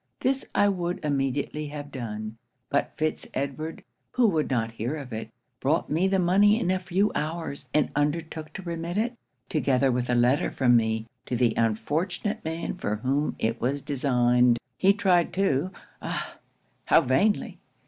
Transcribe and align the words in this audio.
This 0.21 0.45
I 0.55 0.67
would 0.67 0.99
immediately 1.05 1.67
have 1.67 1.91
done; 1.91 2.37
but 2.71 2.91
Fitz 2.97 3.27
Edward, 3.35 3.83
who 4.13 4.27
would 4.29 4.49
not 4.49 4.71
hear 4.71 4.95
of 4.95 5.13
it, 5.13 5.29
brought 5.59 5.91
me 5.91 6.07
the 6.07 6.17
money 6.17 6.59
in 6.59 6.71
a 6.71 6.79
few 6.79 7.11
hours, 7.13 7.69
and 7.71 7.91
undertook 7.95 8.51
to 8.53 8.63
remit 8.63 8.97
it, 8.97 9.13
together 9.47 9.91
with 9.91 10.09
a 10.09 10.15
letter 10.15 10.49
from 10.49 10.75
me, 10.75 11.05
to 11.27 11.35
the 11.35 11.53
unfortunate 11.55 12.43
man 12.43 12.77
for 12.77 12.95
whom 12.95 13.35
it 13.37 13.61
was 13.61 13.83
designed. 13.83 14.57
'He 14.75 14.91
tried 14.91 15.33
too 15.33 15.69
ah, 16.01 16.37
how 16.85 17.01
vainly! 17.01 17.59